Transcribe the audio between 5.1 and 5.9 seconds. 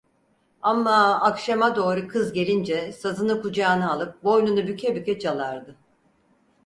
çalardı.